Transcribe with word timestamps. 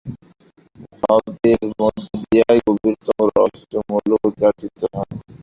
ভাবের 1.01 1.61
মধ্য 1.79 1.99
দিয়াই 2.21 2.59
গভীরতম 2.67 3.19
রহস্যসমূহ 3.29 3.99
উদ্ঘাটিত 4.19 4.79
হয়। 4.93 5.13